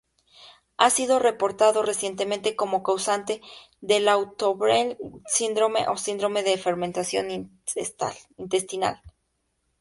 Ha 0.77 0.89
sido 0.89 1.19
reportado 1.19 1.83
recientemente 1.83 2.55
como 2.55 2.81
causante 2.81 3.39
del 3.81 4.07
"Auto-brewery 4.07 4.97
syndrome" 5.27 5.87
o 5.89 5.95
Síndrome 5.95 6.41
de 6.41 6.57
Fermentación 6.57 7.29
Intestinal. 8.37 8.99